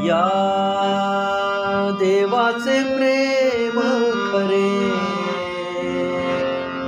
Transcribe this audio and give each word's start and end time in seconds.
या 0.00 0.28
देवाचे 1.98 2.82
प्रेम 2.82 3.80
खरे. 4.32 4.88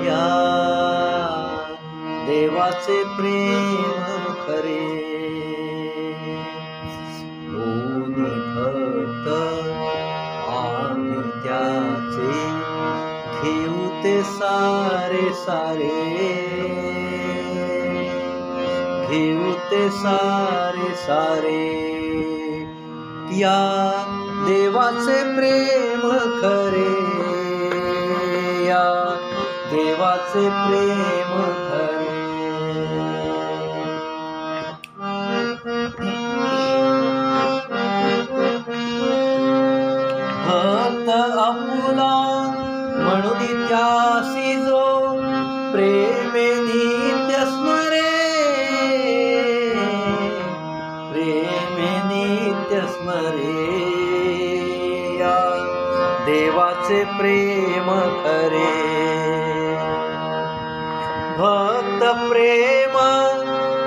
या 0.06 0.50
देवाचे 2.26 3.02
प्रेम 3.04 4.24
खरे. 4.46 5.04
कोणी 7.46 8.30
भक्त 8.30 9.28
आणि 10.48 11.20
त्याचे 11.22 12.54
घेऊ 13.42 13.88
ते 14.04 14.22
सारे 14.22 15.32
सारे. 15.34 16.04
घेऊ 19.10 19.52
ते 19.70 19.90
सारे 19.90 20.94
सारे. 20.94 21.84
या 23.32 24.04
देवाचे 24.48 25.36
प्रेम 25.36 26.00
खरे. 26.40 27.24
या 28.66 29.16
देवाचे 29.70 30.48
प्रेम 30.48 31.40
खरे. 31.40 32.04
भक्त 40.46 41.08
आपुला 41.38 42.50
म्हणून 42.96 43.68
त्यासी 43.68 44.54
जो 44.54 45.10
प्रेमेनी 45.72 46.93
देवाचे 56.26 57.04
प्रेम 57.04 58.00
खरे 58.00 58.70
भक्त 61.38 62.30
प्रेम 62.30 62.94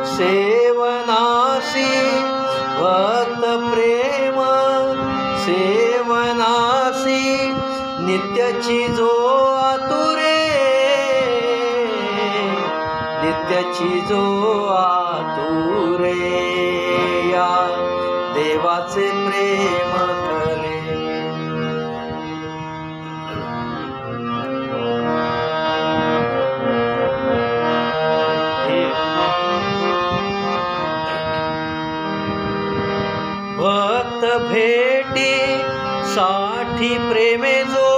सेवनासी 0.06 1.88
भक्त 2.82 3.74
प्रेम 3.74 4.38
सेवनासी 5.46 7.24
नित्याची 8.00 8.88
जो 8.88 9.10
आतुरे। 9.56 10.44
नित्याची 13.24 14.02
जो 14.02 14.68
आतुरे। 14.68 16.14
या 17.32 17.52
देवाचे 18.36 19.10
प्रेम 19.10 19.98
खरे 19.98 20.67
भेटी 35.08 36.12
साठी 36.14 36.90
प्रेमे 37.00 37.54
जो 37.64 37.92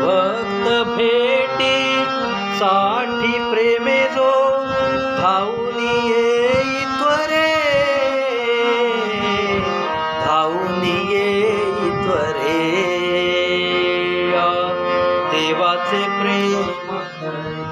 भक्त 0.00 0.66
भेटी 0.88 1.76
साठी 2.58 3.32
प्रेमे 3.50 3.98
जो 4.14 4.30
धावनी 5.18 5.92
येई 6.08 6.84
त्वरे 6.98 7.52
धावनी 10.24 10.96
येई 11.12 11.90
त्वरे 12.02 12.58
देवाचे 15.30 16.02
प्रेम 16.20 17.63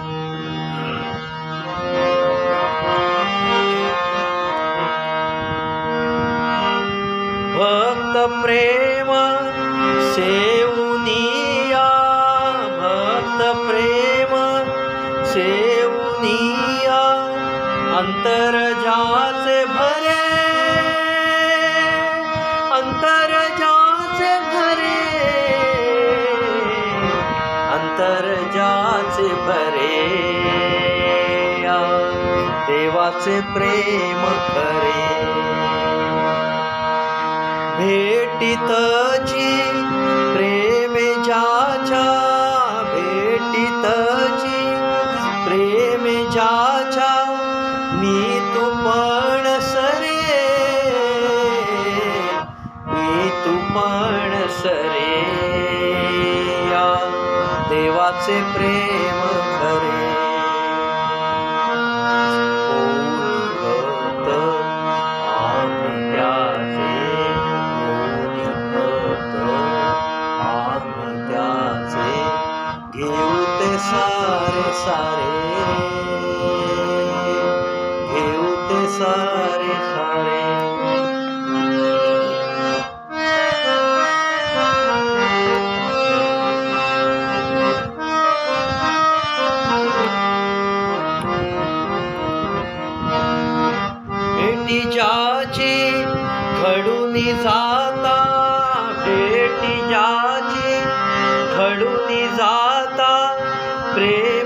अनंत 8.12 8.42
प्रेम 8.42 9.10
सेवनिया 10.14 11.84
भक्त 12.80 13.40
प्रेम 13.68 14.32
सेवनिया 15.32 16.98
अंतर 18.00 18.58
जाचे 18.82 19.56
भरे 19.72 20.18
अंतर 22.80 23.32
जाचे 23.60 24.32
भरे 24.50 25.00
अंतर 27.78 28.28
जाचे 28.56 29.28
भरे 29.48 29.90
देवाचे 32.66 33.40
प्रेम 33.54 34.22
खरे. 34.48 35.00
भेटीतची 37.82 39.70
प्रेमे 40.32 41.15
ज्याच्या 41.15 42.04
भेटीतची 42.94 44.65
प्रेमे 45.47 46.25
जाचा 46.25 47.10
मी 47.94 48.41
तू 48.54 48.71
पण 48.71 49.59
सरे. 49.60 50.21
मी 52.87 53.28
तू 53.28 53.56
पण 53.56 54.47
सरे. 54.48 55.21
या 56.71 57.10
देवाचे 57.69 58.42
प्रेम 58.42 59.21
खरे. 59.59 60.22
सारे। 74.72 75.31
घेऊ 78.12 78.55
ते 78.69 78.87
सारे 78.88 79.75
सारे। 79.75 80.41
ज्याची 94.93 96.03
घडून 96.62 97.15
जाता 97.43 98.16
भेटी 99.04 99.89
ज्याची 99.89 100.75
घडून 101.56 102.37
जाता 102.37 103.12
प्रेम 103.94 104.41